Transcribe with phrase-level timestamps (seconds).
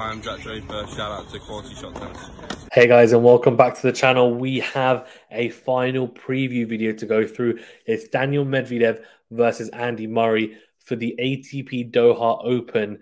[0.00, 0.86] I'm Jack Draper.
[0.86, 2.30] Shout out to Quality Shot Tennis.
[2.72, 4.32] Hey guys, and welcome back to the channel.
[4.32, 7.58] We have a final preview video to go through.
[7.84, 12.98] It's Daniil Medvedev versus Andy Murray for the ATP Doha Open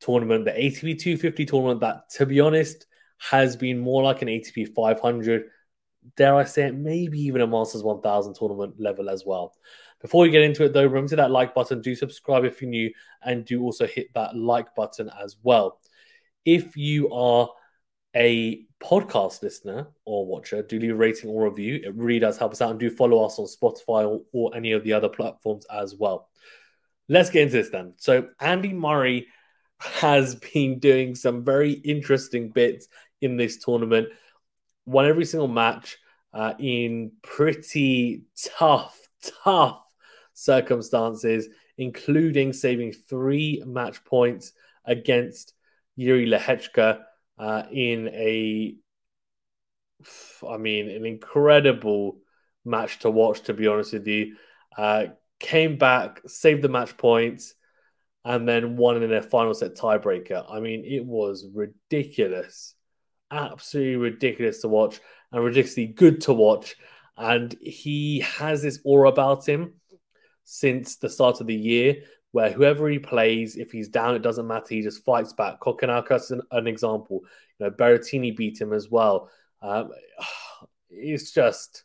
[0.00, 2.86] tournament, the ATP 250 tournament that, to be honest,
[3.18, 5.50] has been more like an ATP 500.
[6.16, 9.54] Dare I say it, maybe even a Masters 1000 tournament level as well.
[10.00, 12.70] Before we get into it, though, remember to that like button, do subscribe if you're
[12.70, 12.90] new,
[13.22, 15.78] and do also hit that like button as well.
[16.48, 17.50] If you are
[18.16, 21.78] a podcast listener or watcher, do leave a rating or review.
[21.84, 22.70] It really does help us out.
[22.70, 26.30] And do follow us on Spotify or, or any of the other platforms as well.
[27.06, 27.92] Let's get into this then.
[27.98, 29.26] So, Andy Murray
[29.78, 32.88] has been doing some very interesting bits
[33.20, 34.08] in this tournament.
[34.86, 35.98] Won every single match
[36.32, 38.22] uh, in pretty
[38.56, 38.98] tough,
[39.44, 39.82] tough
[40.32, 44.54] circumstances, including saving three match points
[44.86, 45.52] against
[45.98, 47.00] Jiri Lehecka
[47.38, 48.74] uh, in a,
[50.48, 52.18] I mean, an incredible
[52.64, 54.36] match to watch, to be honest with you.
[54.76, 55.06] Uh,
[55.40, 57.54] came back, saved the match points,
[58.24, 60.44] and then won in a final set tiebreaker.
[60.48, 62.74] I mean, it was ridiculous.
[63.30, 65.00] Absolutely ridiculous to watch
[65.32, 66.76] and ridiculously good to watch.
[67.16, 69.74] And he has this aura about him
[70.44, 74.46] since the start of the year where whoever he plays, if he's down, it doesn't
[74.46, 74.66] matter.
[74.68, 75.60] He just fights back.
[75.60, 77.20] Kokkinakis an, an example.
[77.58, 79.30] You know, Berrettini beat him as well.
[79.62, 79.90] Um,
[80.90, 81.84] it's just,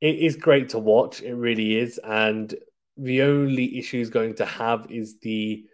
[0.00, 1.22] it is great to watch.
[1.22, 1.98] It really is.
[1.98, 2.54] And
[2.96, 5.64] the only issue he's going to have is the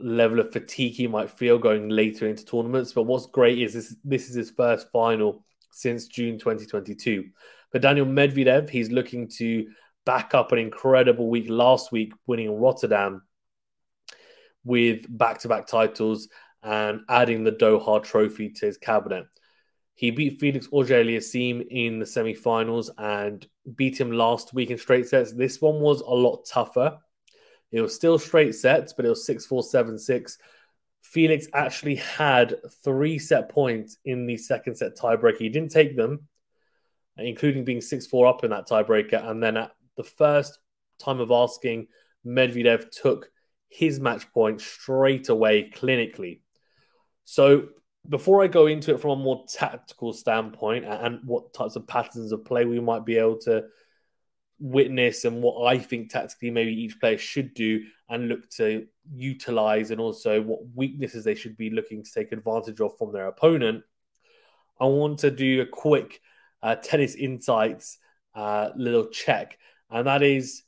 [0.00, 2.92] level of fatigue he might feel going later into tournaments.
[2.92, 7.24] But what's great is this, this is his first final since June 2022.
[7.72, 9.66] But Daniil Medvedev, he's looking to
[10.08, 13.20] back up an incredible week last week, winning Rotterdam
[14.64, 16.30] with back to back titles
[16.62, 19.26] and adding the Doha trophy to his cabinet.
[19.92, 25.06] He beat Felix Auger-Aliassime in the semi finals and beat him last week in straight
[25.06, 25.34] sets.
[25.34, 26.96] This one was a lot tougher.
[27.70, 30.38] It was still straight sets, but it was 6 4 7 6.
[31.02, 35.36] Felix actually had three set points in the second set tiebreaker.
[35.36, 36.28] He didn't take them,
[37.18, 39.22] including being 6 4 up in that tiebreaker.
[39.22, 40.58] And then at the first
[40.98, 41.88] time of asking,
[42.24, 43.30] Medvedev took
[43.68, 46.40] his match point straight away clinically.
[47.24, 47.68] So
[48.08, 52.32] before I go into it from a more tactical standpoint and what types of patterns
[52.32, 53.64] of play we might be able to
[54.58, 59.90] witness and what I think tactically maybe each player should do and look to utilize
[59.90, 63.84] and also what weaknesses they should be looking to take advantage of from their opponent,
[64.80, 66.20] I want to do a quick
[66.62, 67.98] uh, tennis insights
[68.34, 69.58] uh, little check
[69.90, 70.62] and that is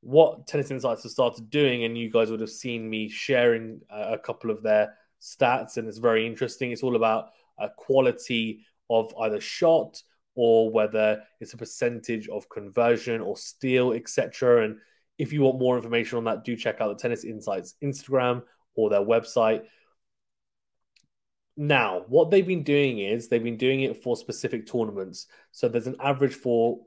[0.00, 1.84] what Tennis Insights have started doing.
[1.84, 5.98] And you guys would have seen me sharing a couple of their stats, and it's
[5.98, 6.72] very interesting.
[6.72, 10.02] It's all about a quality of either shot
[10.34, 14.64] or whether it's a percentage of conversion or steal, etc.
[14.64, 14.78] And
[15.18, 18.42] if you want more information on that, do check out the Tennis Insights Instagram
[18.74, 19.64] or their website.
[21.56, 25.26] Now, what they've been doing is they've been doing it for specific tournaments.
[25.50, 26.80] So there's an average for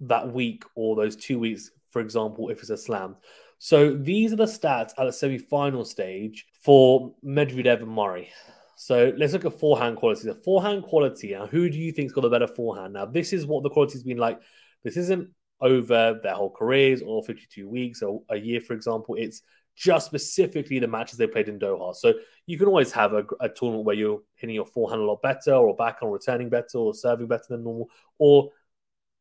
[0.00, 3.16] that week or those two weeks, for example, if it's a slam.
[3.58, 8.30] So these are the stats at the semi-final stage for Medvedev and Murray.
[8.76, 10.28] So let's look at forehand quality.
[10.28, 11.32] The forehand quality.
[11.32, 12.92] Now, who do you think's got the better forehand?
[12.92, 14.38] Now, this is what the quality's been like.
[14.84, 15.30] This isn't
[15.62, 19.14] over their whole careers or 52 weeks or a year, for example.
[19.18, 19.40] It's
[19.74, 21.94] just specifically the matches they played in Doha.
[21.94, 22.14] So
[22.46, 25.52] you can always have a, a, tournament where you're hitting your forehand a lot better,
[25.52, 28.50] or back on returning better, or serving better than normal, or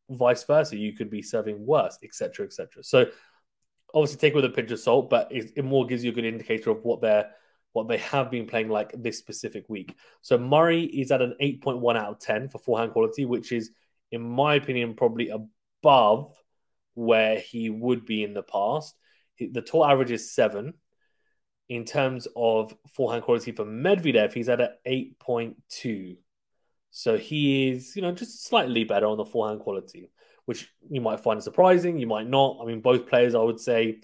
[0.09, 0.77] vice versa.
[0.77, 2.83] You could be serving worse, etc., etc.
[2.83, 3.05] So
[3.93, 6.13] obviously take it with a pinch of salt, but it, it, more gives you a
[6.13, 7.31] good indicator of what they're
[7.73, 9.97] what they have been playing like this specific week.
[10.21, 13.71] So Murray is at an 8.1 out of 10 for forehand quality, which is,
[14.13, 16.33] in my opinion, probably above
[16.93, 18.95] where he would be in the past.
[19.39, 20.75] The total average is seven.
[21.67, 26.15] In terms of forehand quality for Medvedev, he's at an 8.2.
[26.97, 30.09] So he is, you know, just slightly better on the forehand quality,
[30.45, 31.99] which you might find surprising.
[31.99, 32.59] You might not.
[32.61, 33.99] I mean, both players, I would say,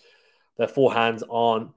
[0.58, 1.72] their forehands aren't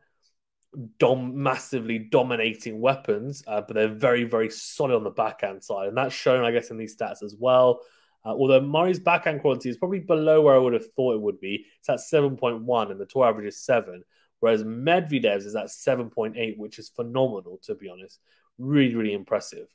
[0.99, 5.87] dom- massively dominating weapons, uh, but they're very, very solid on the backhand side.
[5.87, 7.79] And that's shown, I guess, in these stats as well.
[8.27, 11.39] Uh, although Murray's backhand quality is probably below where I would have thought it would
[11.39, 11.65] be.
[11.79, 14.03] It's at 7.1 and the tour average is 7.
[14.41, 18.19] Whereas Medvedev's is at 7.8, which is phenomenal, to be honest.
[18.59, 19.69] Really, really impressive.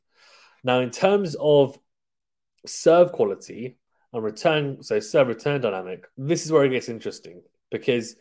[0.64, 1.78] Now, in terms of
[2.66, 3.78] serve quality
[4.14, 7.42] and return, so serve return dynamic, this is where it gets interesting
[7.72, 8.16] because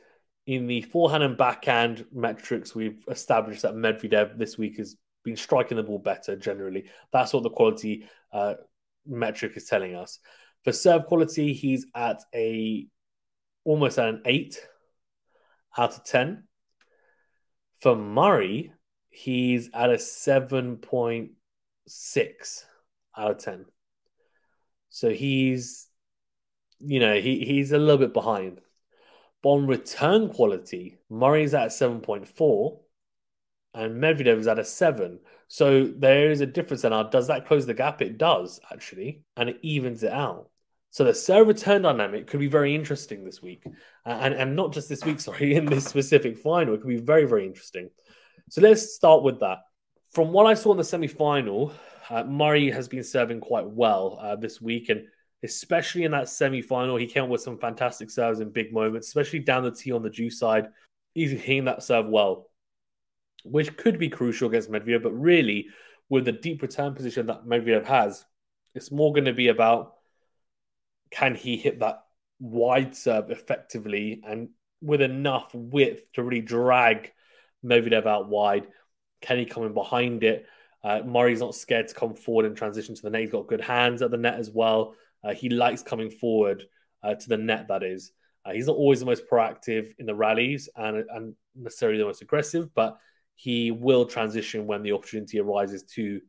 [0.48, 5.76] In the forehand and backhand metrics, we've established that Medvedev this week has been striking
[5.76, 6.86] the ball better generally.
[7.12, 8.54] That's what the quality uh,
[9.06, 10.20] metric is telling us.
[10.64, 12.86] For serve quality, he's at a
[13.62, 14.58] almost at an eight
[15.76, 16.44] out of ten.
[17.82, 18.72] For Murray,
[19.10, 21.32] he's at a seven point
[21.88, 22.64] six
[23.16, 23.64] out of ten.
[24.90, 25.88] So he's,
[26.80, 28.60] you know, he, he's a little bit behind.
[29.42, 32.78] But on return quality, Murray's at 7.4
[33.74, 35.20] and Medvedev is at a 7.
[35.46, 36.84] So there is a difference.
[36.84, 38.02] Now, does that close the gap?
[38.02, 40.50] It does, actually, and it evens it out.
[40.90, 43.62] So the serve return dynamic could be very interesting this week.
[44.04, 46.74] And, and not just this week, sorry, in this specific final.
[46.74, 47.90] It could be very, very interesting.
[48.50, 49.58] So let's start with that.
[50.18, 51.72] From what I saw in the semi final,
[52.10, 55.04] uh, Murray has been serving quite well uh, this week, and
[55.44, 59.06] especially in that semi final, he came up with some fantastic serves in big moments,
[59.06, 60.70] especially down the tee on the deuce side.
[61.14, 62.50] He's hitting that serve well,
[63.44, 65.68] which could be crucial against Medvedev, but really,
[66.08, 68.24] with the deep return position that Medvedev has,
[68.74, 69.92] it's more going to be about
[71.12, 72.02] can he hit that
[72.40, 74.48] wide serve effectively and
[74.82, 77.12] with enough width to really drag
[77.64, 78.66] Medvedev out wide?
[79.20, 80.46] Can coming behind it?
[80.82, 83.22] Uh, Murray's not scared to come forward and transition to the net.
[83.22, 84.94] He's got good hands at the net as well.
[85.24, 86.64] Uh, he likes coming forward
[87.02, 88.12] uh, to the net, that is.
[88.44, 92.22] Uh, he's not always the most proactive in the rallies and, and necessarily the most
[92.22, 92.96] aggressive, but
[93.34, 96.20] he will transition when the opportunity arises to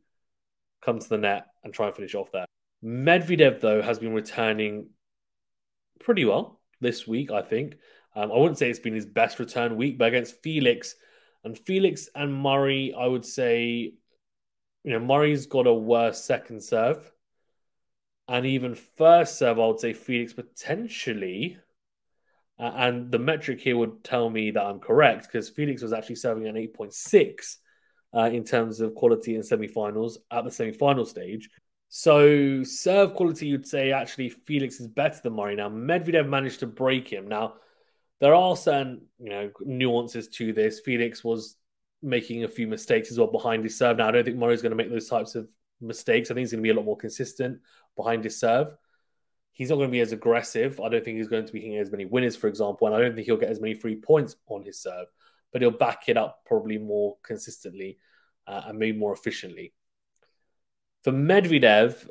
[0.82, 2.46] come to the net and try and finish off there.
[2.84, 4.88] Medvedev, though, has been returning
[6.00, 7.76] pretty well this week, I think.
[8.16, 10.96] Um, I wouldn't say it's been his best return week, but against Felix
[11.44, 13.94] and Felix and Murray, I would say
[14.84, 17.10] you know, Murray's got a worse second serve.
[18.28, 21.58] And even first serve, I would say Felix potentially.
[22.58, 26.16] Uh, and the metric here would tell me that I'm correct because Felix was actually
[26.16, 27.56] serving an 8.6
[28.14, 31.48] uh, in terms of quality in semi-finals at the semi-final stage.
[31.88, 35.56] So serve quality, you'd say actually Felix is better than Murray.
[35.56, 37.26] Now Medvedev managed to break him.
[37.26, 37.54] Now
[38.20, 40.80] there are certain you know nuances to this.
[40.80, 41.56] Felix was
[42.02, 43.98] making a few mistakes as well behind his serve.
[43.98, 45.48] Now, I don't think Murray's going to make those types of
[45.80, 46.30] mistakes.
[46.30, 47.60] I think he's going to be a lot more consistent
[47.96, 48.74] behind his serve.
[49.52, 50.80] He's not going to be as aggressive.
[50.80, 53.00] I don't think he's going to be hitting as many winners, for example, and I
[53.00, 55.08] don't think he'll get as many free points on his serve,
[55.52, 57.98] but he'll back it up probably more consistently
[58.46, 59.74] uh, and maybe more efficiently.
[61.04, 62.08] For Medvedev,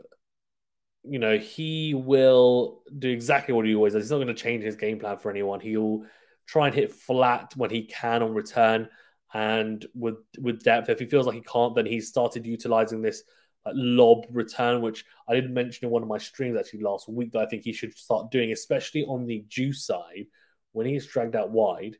[1.09, 4.03] you know, he will do exactly what he always does.
[4.03, 5.59] He's not going to change his game plan for anyone.
[5.59, 6.03] He'll
[6.45, 8.89] try and hit flat when he can on return
[9.33, 10.89] and with with depth.
[10.89, 13.23] If he feels like he can't, then he's started utilizing this
[13.65, 17.31] like, lob return, which I didn't mention in one of my streams actually last week
[17.31, 20.27] that I think he should start doing, especially on the deuce side
[20.71, 21.97] when he's dragged out wide.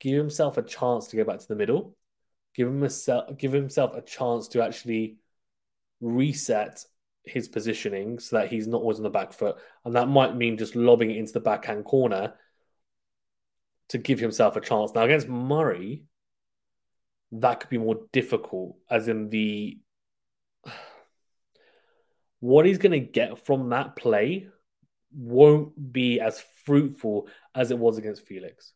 [0.00, 1.96] Give himself a chance to go back to the middle.
[2.54, 5.18] Give him a, give himself a chance to actually
[6.00, 6.84] reset
[7.26, 9.56] his positioning so that he's not always on the back foot.
[9.84, 12.34] And that might mean just lobbing it into the backhand corner
[13.88, 14.92] to give himself a chance.
[14.94, 16.04] Now against Murray,
[17.32, 19.78] that could be more difficult, as in the
[22.40, 24.48] what he's going to get from that play
[25.12, 28.72] won't be as fruitful as it was against Felix.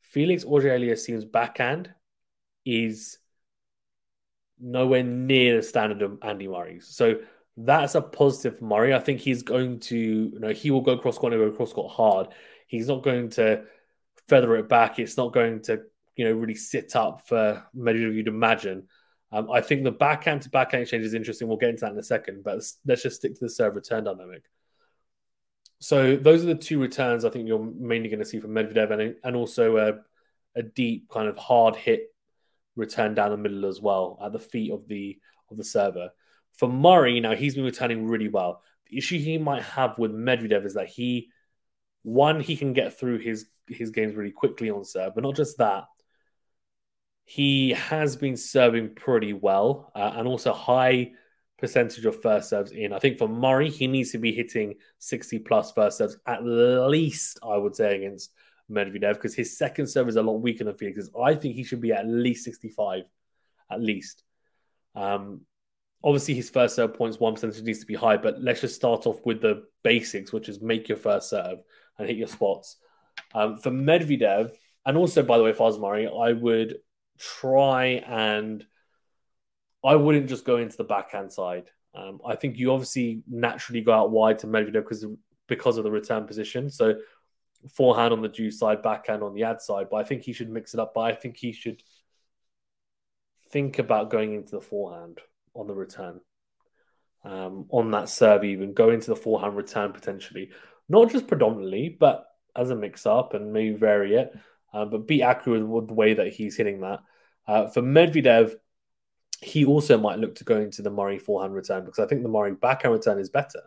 [0.00, 1.90] Felix Auger-Aliassime's backhand
[2.64, 3.18] is
[4.62, 6.86] nowhere near the standard of Andy Murray's.
[6.88, 7.16] So
[7.56, 8.94] that's a positive for Murray.
[8.94, 11.72] I think he's going to, you know, he will go cross court and go cross
[11.72, 12.28] court hard.
[12.66, 13.64] He's not going to
[14.28, 14.98] feather it back.
[14.98, 15.82] It's not going to,
[16.16, 18.84] you know, really sit up for of you'd imagine.
[19.32, 21.48] Um, I think the backhand to backhand exchange is interesting.
[21.48, 23.74] We'll get into that in a second, but let's, let's just stick to the serve
[23.74, 24.44] return dynamic.
[25.80, 28.92] So those are the two returns I think you're mainly going to see from Medvedev,
[28.92, 29.94] and, and also a,
[30.54, 32.11] a deep kind of hard hit
[32.76, 35.18] return down the middle as well at the feet of the
[35.50, 36.10] of the server.
[36.58, 38.62] For Murray, now he's been returning really well.
[38.90, 41.30] The issue he might have with Medvedev is that he
[42.02, 45.58] one, he can get through his his games really quickly on serve, but not just
[45.58, 45.84] that.
[47.24, 51.12] He has been serving pretty well uh, and also high
[51.58, 52.92] percentage of first serves in.
[52.92, 57.38] I think for Murray, he needs to be hitting 60 plus first serves at least,
[57.42, 58.32] I would say, against
[58.70, 61.10] Medvedev because his second serve is a lot weaker than Felix's.
[61.20, 63.04] I think he should be at least 65,
[63.70, 64.22] at least.
[64.94, 65.42] Um,
[66.02, 69.06] obviously, his first serve points, one percentage needs to be high, but let's just start
[69.06, 71.58] off with the basics, which is make your first serve
[71.98, 72.76] and hit your spots.
[73.34, 74.52] Um, for Medvedev,
[74.84, 76.76] and also by the way, Faz Murray, I would
[77.18, 78.64] try and
[79.84, 81.64] I wouldn't just go into the backhand side.
[81.94, 85.04] Um, I think you obviously naturally go out wide to Medvedev because
[85.48, 86.70] because of the return position.
[86.70, 86.94] So
[87.70, 89.88] forehand on the deuce side, backhand on the ad side.
[89.90, 90.94] But I think he should mix it up.
[90.94, 91.82] But I think he should
[93.50, 95.18] think about going into the forehand
[95.54, 96.20] on the return.
[97.24, 100.50] Um, on that serve, even go into the forehand return potentially,
[100.88, 102.26] not just predominantly, but
[102.56, 104.36] as a mix up and maybe vary it.
[104.72, 107.00] Uh, but be accurate with the way that he's hitting that.
[107.46, 108.54] Uh, for Medvedev,
[109.40, 112.28] he also might look to go into the Murray forehand return because I think the
[112.28, 113.60] Murray backhand return is better.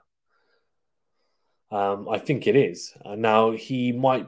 [1.71, 2.93] Um, I think it is.
[3.03, 4.27] Uh, now, he might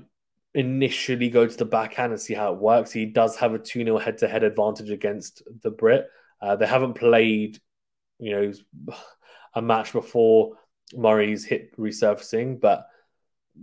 [0.53, 2.91] initially go to the backhand and see how it works.
[2.91, 6.07] He does have a 2 0 head to head advantage against the Brit.
[6.41, 7.59] Uh, they haven't played,
[8.19, 8.95] you know,
[9.53, 10.57] a match before
[10.93, 12.87] Murray's hip resurfacing, but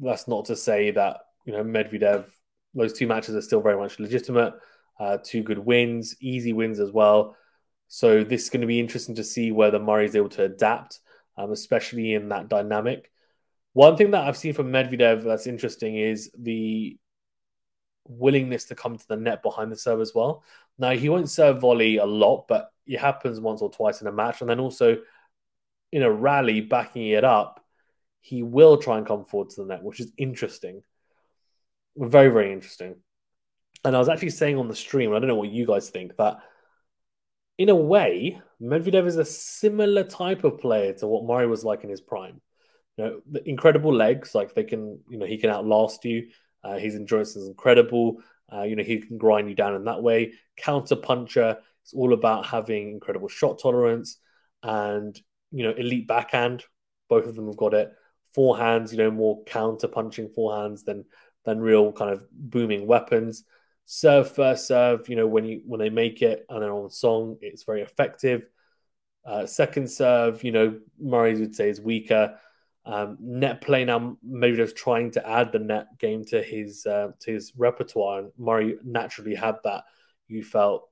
[0.01, 2.27] that's not to say that, you know, Medvedev,
[2.75, 4.55] those two matches are still very much legitimate.
[4.99, 7.37] Uh, two good wins, easy wins as well.
[7.89, 11.01] So this is going to be interesting to see whether Murray is able to adapt,
[11.37, 13.11] um, especially in that dynamic.
[13.75, 16.97] One thing that I've seen from Medvedev that's interesting is the
[18.07, 20.45] willingness to come to the net behind the serve as well.
[20.79, 24.13] Now he won't serve volley a lot, but it happens once or twice in a
[24.13, 24.99] match, and then also
[25.91, 27.65] in a rally backing it up,
[28.21, 30.83] he will try and come forward to the net, which is interesting.
[31.97, 32.97] Very, very interesting.
[33.85, 36.17] And I was actually saying on the stream, I don't know what you guys think,
[36.17, 36.39] that
[37.59, 41.85] in a way, Medvedev is a similar type of player to what Murray was like
[41.85, 42.41] in his prime.
[42.97, 46.29] You know, the incredible legs, like they can, you know, he can outlast you.
[46.63, 48.21] Uh, his endurance is incredible.
[48.53, 50.35] Uh, you know, he can grind you down in that way.
[50.57, 51.59] Counter puncher.
[51.83, 54.19] It's all about having incredible shot tolerance
[54.63, 55.21] and
[55.53, 56.65] you know elite backhand.
[57.09, 57.93] Both of them have got it.
[58.37, 61.05] Forehands, you know, more counter punching forehands than
[61.45, 63.45] than real kind of booming weapons.
[63.87, 67.37] Serve first serve, you know, when you when they make it and they're on song,
[67.43, 68.47] it's very effective.
[69.27, 72.39] Uh, second serve, you know, Murray would say is weaker.
[72.87, 77.33] Um, net play now, just trying to add the net game to his uh, to
[77.33, 79.85] his repertoire, and Murray naturally had that.
[80.29, 80.89] You felt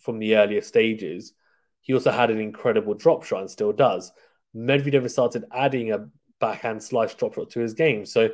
[0.00, 1.32] from the earlier stages.
[1.80, 4.12] He also had an incredible drop shot and still does.
[4.56, 6.08] Medvedev started adding a
[6.40, 8.30] backhand slice drop shot to his game, so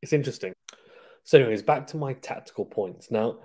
[0.00, 0.54] it's interesting.
[1.24, 3.38] So, anyways, back to my tactical points now.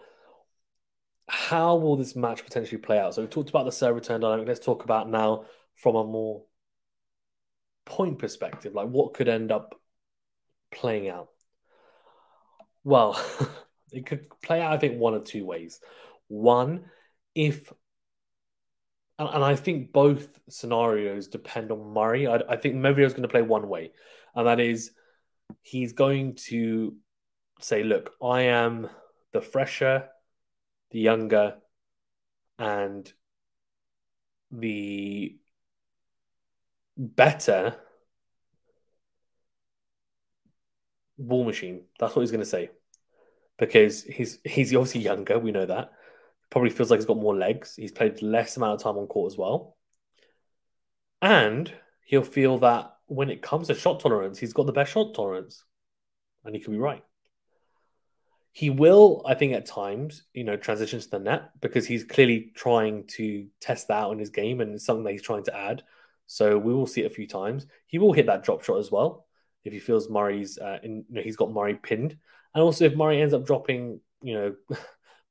[1.27, 3.13] How will this match potentially play out?
[3.13, 4.47] So we talked about the serve return dynamic.
[4.47, 6.43] Let's talk about now from a more
[7.89, 9.75] point perspective, like what could end up
[10.71, 11.29] playing out?
[12.83, 13.19] Well,
[13.91, 15.81] it could play out, I think, one or two ways.
[16.27, 16.85] One,
[17.35, 17.73] if,
[19.17, 22.27] and, I think both scenarios depend on Murray.
[22.27, 23.91] I, I think Murray is going to play one way,
[24.35, 24.91] and that is
[25.63, 26.95] he's going to
[27.59, 28.87] say, look, I am
[29.33, 30.07] the fresher,
[30.91, 31.55] the younger,
[32.57, 33.11] and
[34.51, 35.35] the
[36.99, 37.75] better
[41.17, 41.81] War Machine.
[41.99, 42.69] That's what he's going to say
[43.57, 45.39] because he's he's obviously younger.
[45.39, 45.91] We know that.
[46.49, 47.75] Probably feels like he's got more legs.
[47.75, 49.77] He's played less amount of time on court as well,
[51.21, 51.71] and
[52.05, 55.63] he'll feel that when it comes to shot tolerance, he's got the best shot tolerance,
[56.43, 57.03] and he could be right.
[58.51, 62.51] He will, I think, at times, you know, transition to the net because he's clearly
[62.55, 65.55] trying to test that out in his game, and it's something that he's trying to
[65.55, 65.83] add.
[66.31, 67.65] So we will see it a few times.
[67.87, 69.25] He will hit that drop shot as well
[69.63, 72.17] if he feels Murray's uh, in, you know, he's got Murray pinned,
[72.53, 74.55] and also if Murray ends up dropping you know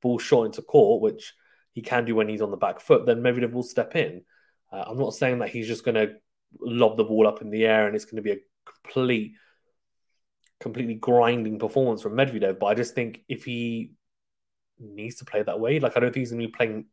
[0.01, 1.33] ball short into court, which
[1.73, 4.23] he can do when he's on the back foot, then Medvedev will step in.
[4.71, 6.15] Uh, I'm not saying that he's just going to
[6.59, 8.37] lob the ball up in the air and it's going to be a
[8.83, 9.33] complete,
[10.59, 12.59] completely grinding performance from Medvedev.
[12.59, 13.93] But I just think if he
[14.79, 16.85] needs to play that way, like I don't think he's going to be playing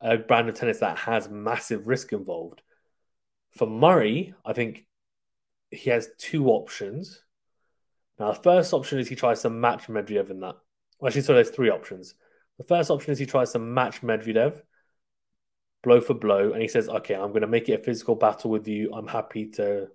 [0.00, 2.62] a brand of tennis that has massive risk involved.
[3.52, 4.86] For Murray, I think
[5.70, 7.22] he has two options.
[8.18, 10.56] Now, the first option is he tries to match Medvedev in that.
[11.04, 12.14] Actually, so there's three options.
[12.58, 14.60] The first option is he tries to match Medvedev
[15.82, 18.50] blow for blow, and he says, "Okay, I'm going to make it a physical battle
[18.50, 18.92] with you.
[18.92, 19.88] I'm happy to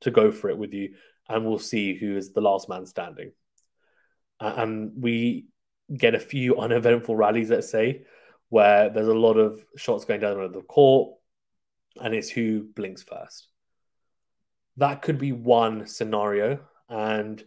[0.00, 0.94] to go for it with you,
[1.28, 3.32] and we'll see who is the last man standing."
[4.40, 5.46] And we
[5.92, 8.04] get a few uneventful rallies, let's say,
[8.48, 11.16] where there's a lot of shots going down the court
[12.00, 13.48] and it's who blinks first.
[14.76, 17.42] That could be one scenario, and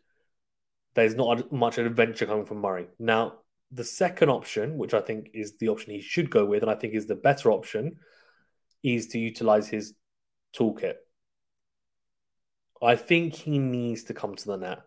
[0.96, 2.88] there's not much adventure coming from Murray.
[3.00, 3.40] Now,
[3.72, 6.76] the second option, which I think is the option he should go with, and I
[6.76, 7.98] think is the better option,
[8.84, 9.94] is to utilize his
[10.56, 10.96] toolkit.
[12.82, 14.80] I think he needs to come to the net.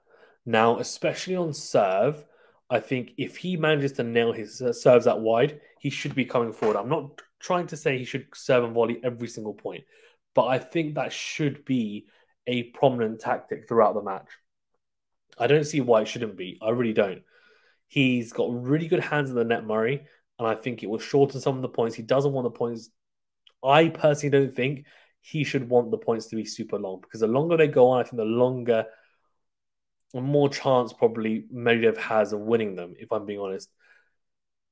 [0.46, 2.24] Now, especially on serve,
[2.70, 6.24] I think if he manages to nail his uh, serves out wide, he should be
[6.24, 6.76] coming forward.
[6.76, 9.84] I'm not trying to say he should serve and volley every single point,
[10.34, 12.06] but I think that should be
[12.46, 14.28] a prominent tactic throughout the match.
[15.38, 16.58] I don't see why it shouldn't be.
[16.62, 17.22] I really don't.
[17.88, 20.06] He's got really good hands in the net, Murray,
[20.38, 21.96] and I think it will shorten some of the points.
[21.96, 22.90] He doesn't want the points.
[23.64, 24.86] I personally don't think
[25.22, 28.00] he should want the points to be super long because the longer they go on,
[28.00, 28.86] I think the longer,
[30.14, 33.70] more chance probably Medvedev has of winning them, if I'm being honest.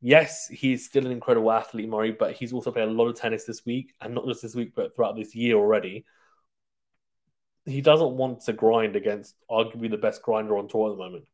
[0.00, 3.44] Yes, he's still an incredible athlete, Murray, but he's also played a lot of tennis
[3.44, 6.04] this week, and not just this week, but throughout this year already
[7.68, 11.24] he doesn't want to grind against arguably the best grinder on tour at the moment.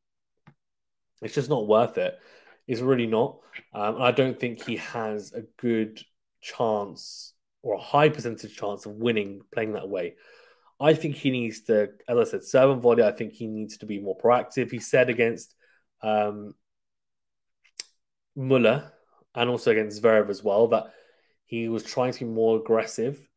[1.22, 2.18] It's just not worth it.
[2.66, 3.38] It's really not.
[3.72, 6.00] Um, I don't think he has a good
[6.40, 7.32] chance
[7.62, 10.16] or a high percentage chance of winning playing that way.
[10.80, 13.04] I think he needs to, as I said, serve and volley.
[13.04, 14.70] I think he needs to be more proactive.
[14.70, 15.54] He said against
[16.02, 16.54] um,
[18.36, 18.92] Muller
[19.34, 20.92] and also against Zverev as well that
[21.46, 23.28] he was trying to be more aggressive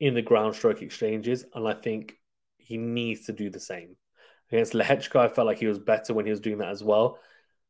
[0.00, 2.14] in the ground stroke exchanges, and I think
[2.58, 3.96] he needs to do the same.
[4.50, 7.18] Against Lehecka, I felt like he was better when he was doing that as well.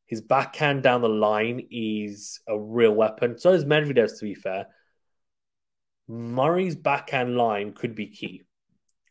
[0.05, 3.37] His backhand down the line is a real weapon.
[3.37, 4.67] So is Medvedev's, to be fair.
[6.07, 8.43] Murray's backhand line could be key.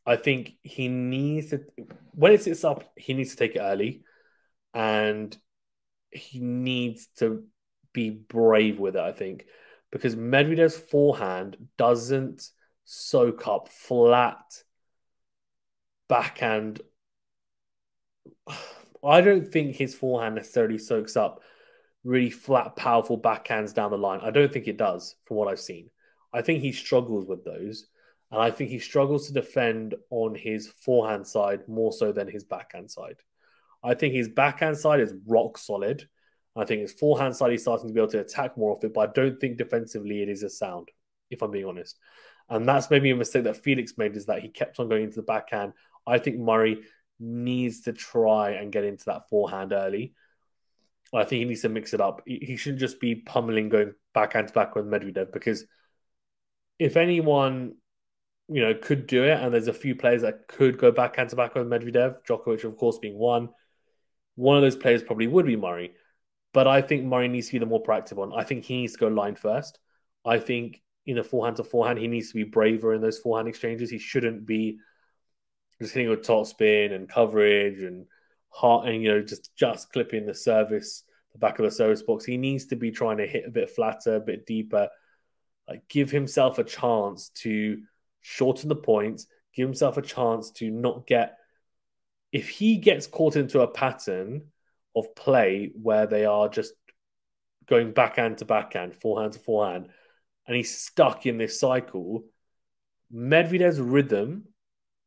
[0.05, 1.65] I think he needs to,
[2.15, 4.03] when it sits up, he needs to take it early
[4.75, 5.37] and
[6.11, 7.45] he needs to
[7.93, 9.47] be brave with it, I think,
[9.91, 12.49] because Medvedev's forehand doesn't
[12.85, 14.63] soak up flat
[16.09, 16.81] backhand.
[19.05, 21.41] I don't think his forehand necessarily soaks up
[22.05, 24.21] really flat, powerful backhands down the line.
[24.23, 25.91] I don't think it does from what I've seen.
[26.33, 27.87] I think he struggles with those.
[28.33, 32.45] And I think he struggles to defend on his forehand side more so than his
[32.45, 33.17] backhand side.
[33.85, 36.09] I think his backhand side is rock solid.
[36.57, 38.95] I think his forehand side he's starting to be able to attack more of it,
[38.95, 40.89] but I don't think defensively it is a sound,
[41.31, 41.99] if I'm being honest.
[42.49, 45.17] And that's maybe a mistake that Felix made is that he kept on going into
[45.17, 45.75] the backhand.
[46.07, 46.83] I think Murray
[47.21, 50.15] needs to try and get into that forehand early.
[51.15, 52.23] I think he needs to mix it up.
[52.25, 55.67] He shouldn't just be pummeling going backhand to back with Medvedev because
[56.79, 57.75] if anyone,
[58.49, 61.37] you know, could do it, and there's a few players that could go backhand to
[61.37, 63.49] back with Medvedev, Djokovic, of course, being one.
[64.35, 65.93] One of those players probably would be Murray.
[66.53, 68.33] But I think Murray needs to be the more proactive one.
[68.35, 69.79] I think he needs to go line first.
[70.25, 71.99] I think in a forehand to forehand.
[71.99, 73.91] He needs to be braver in those forehand exchanges.
[73.91, 74.79] He shouldn't be
[75.81, 78.07] just hitting a top spin and coverage and
[78.51, 82.25] heart and you know just just clipping the service, the back of the service box.
[82.25, 84.89] He needs to be trying to hit a bit flatter, a bit deeper,
[85.69, 87.79] like give himself a chance to
[88.23, 91.37] shorten the points, give himself a chance to not get.
[92.33, 94.45] If he gets caught into a pattern
[94.97, 96.73] of play where they are just
[97.67, 99.89] going backhand to backhand, forehand to forehand,
[100.47, 102.25] and he's stuck in this cycle,
[103.15, 104.45] Medvedev's rhythm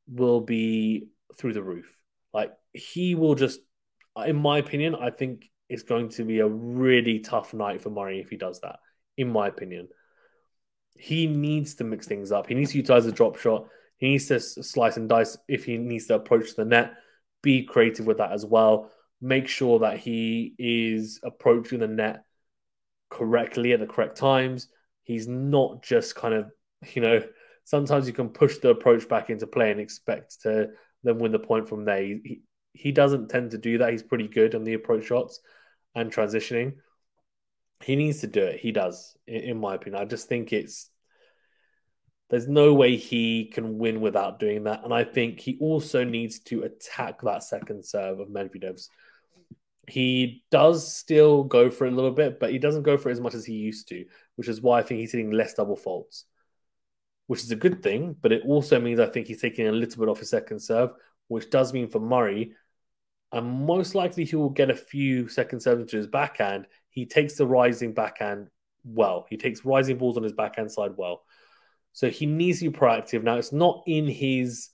[0.07, 1.91] will be through the roof.
[2.33, 3.59] Like he will just,
[4.25, 8.19] in my opinion, I think it's going to be a really tough night for Murray
[8.19, 8.79] if he does that.
[9.17, 9.87] In my opinion,
[10.97, 12.47] he needs to mix things up.
[12.47, 13.67] He needs to utilize the drop shot.
[13.97, 16.93] He needs to slice and dice if he needs to approach the net.
[17.41, 18.91] Be creative with that as well.
[19.21, 22.23] Make sure that he is approaching the net
[23.09, 24.67] correctly at the correct times
[25.05, 26.51] he's not just kind of,
[26.93, 27.23] you know,
[27.63, 30.69] sometimes you can push the approach back into play and expect to
[31.03, 32.03] then win the point from there.
[32.03, 32.41] He,
[32.73, 33.91] he doesn't tend to do that.
[33.91, 35.39] He's pretty good on the approach shots
[35.93, 36.73] and transitioning.
[37.85, 38.59] He needs to do it.
[38.59, 40.01] He does, in, my opinion.
[40.01, 40.89] I just think it's
[42.31, 44.83] there's no way he can win without doing that.
[44.83, 48.89] And I think he also needs to attack that second serve of Medvedev's.
[49.87, 53.11] He does still go for it a little bit, but he doesn't go for it
[53.13, 55.75] as much as he used to, which is why I think he's hitting less double
[55.75, 56.25] faults,
[57.27, 58.15] which is a good thing.
[58.19, 60.91] But it also means I think he's taking a little bit off his second serve,
[61.27, 62.53] which does mean for Murray,
[63.31, 66.65] and most likely he will get a few second serves to his backhand.
[66.95, 68.47] He takes the rising backhand
[68.85, 69.25] well.
[69.29, 71.23] He takes rising balls on his backhand side well.
[71.91, 73.21] So he needs to be proactive.
[73.21, 74.69] Now, it's not in his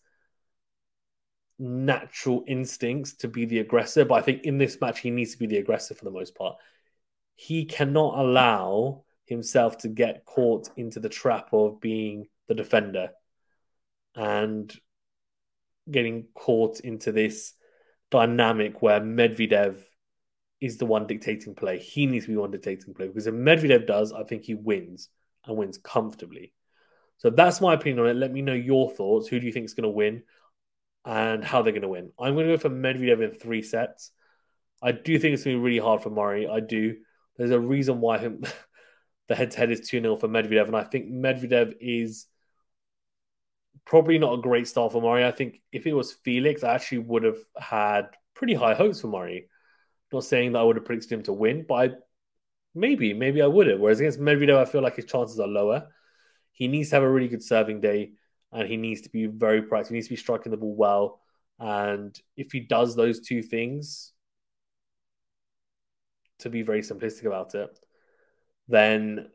[1.58, 5.40] natural instincts to be the aggressor, but I think in this match he needs to
[5.40, 6.58] be the aggressor for the most part.
[7.36, 13.10] He cannot allow himself to get caught into the trap of being the defender
[14.14, 14.72] and
[15.90, 17.54] getting caught into this
[18.12, 19.78] dynamic where Medvedev
[20.62, 21.80] is the one dictating play.
[21.80, 25.10] He needs to be one dictating play because if Medvedev does, I think he wins
[25.46, 26.54] and wins comfortably.
[27.18, 28.16] So that's my opinion on it.
[28.16, 29.28] Let me know your thoughts.
[29.28, 30.24] Who do you think is going to win?
[31.06, 32.12] and how they're going to win.
[32.20, 34.12] I'm going to go for Medvedev in three sets.
[34.82, 36.48] I do think it's going to be really hard for Murray.
[36.48, 36.98] I do.
[37.38, 38.44] There's a reason why him,
[39.28, 40.68] the head to head is 2 0 for Medvedev.
[40.68, 42.28] And I think Medvedev is
[43.86, 45.26] probably not a great start for Murray.
[45.26, 49.08] I think if it was Felix, I actually would have had pretty high hopes for
[49.08, 49.48] Murray.
[50.12, 51.90] Not saying that I would have predicted him to win, but I,
[52.76, 53.80] maybe, maybe I would have.
[53.80, 55.88] Whereas against Medvedev, I feel like his chances are lower.
[56.52, 58.12] He needs to have a really good serving day,
[58.52, 59.90] and he needs to be very proactive.
[59.90, 61.22] He needs to be striking the ball well,
[61.60, 64.14] and if he does those two things,
[66.42, 67.80] to be very simplistic about it,
[68.68, 69.30] then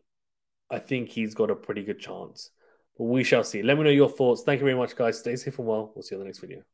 [0.70, 2.50] I think he's got a pretty good chance.
[2.98, 3.62] But we shall see.
[3.62, 4.42] Let me know your thoughts.
[4.42, 5.18] Thank you very much, guys.
[5.18, 5.92] Stay safe and well.
[5.94, 6.66] We'll see you on the next video.